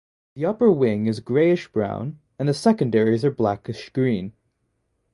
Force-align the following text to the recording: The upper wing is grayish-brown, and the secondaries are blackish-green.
The 0.33 0.45
upper 0.47 0.71
wing 0.71 1.05
is 1.05 1.19
grayish-brown, 1.19 2.17
and 2.39 2.49
the 2.49 2.55
secondaries 2.55 3.23
are 3.23 3.29
blackish-green. 3.29 4.33